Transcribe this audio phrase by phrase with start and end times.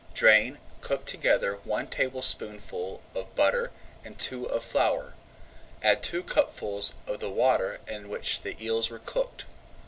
[0.15, 3.69] Drain, cook together one tablespoonful of butter
[4.03, 5.13] and two of flour.
[5.83, 9.45] Add two cupfuls of the water in which the eels were cooked.